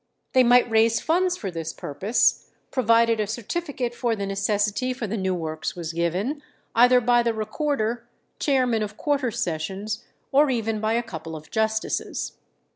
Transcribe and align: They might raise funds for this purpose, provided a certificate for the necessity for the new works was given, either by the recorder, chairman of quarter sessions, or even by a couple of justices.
They 0.33 0.43
might 0.43 0.67
raise 0.67 0.99
funds 0.99 1.37
for 1.37 1.51
this 1.51 1.71
purpose, 1.73 2.49
provided 2.71 3.19
a 3.19 3.27
certificate 3.27 3.93
for 3.93 4.15
the 4.15 4.25
necessity 4.25 4.93
for 4.93 5.05
the 5.05 5.15
new 5.15 5.35
works 5.35 5.75
was 5.75 5.93
given, 5.93 6.41
either 6.73 6.99
by 6.99 7.21
the 7.21 7.35
recorder, 7.35 8.07
chairman 8.39 8.81
of 8.81 8.97
quarter 8.97 9.29
sessions, 9.29 10.03
or 10.31 10.49
even 10.49 10.81
by 10.81 10.93
a 10.93 11.03
couple 11.03 11.35
of 11.35 11.51
justices. 11.51 12.31